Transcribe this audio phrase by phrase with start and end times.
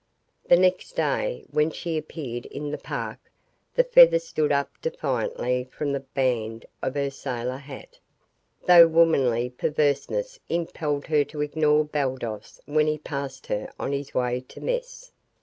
[0.47, 3.19] The next day, when she appeared in the park,
[3.75, 7.99] the feather stood up defiantly from the band of her sailor hat,
[8.65, 14.43] though womanly perverseness impelled her to ignore Baldos when he passed her on his way
[14.49, 15.11] to mess.